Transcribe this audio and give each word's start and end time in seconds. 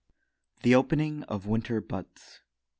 THE 0.63 0.73
OPENING 0.73 1.21
OF 1.25 1.45
WINTER 1.45 1.79
BUDS. 1.79 2.39